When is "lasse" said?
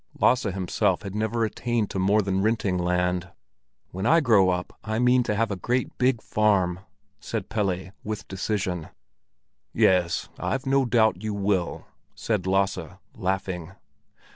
0.19-0.41, 12.47-12.79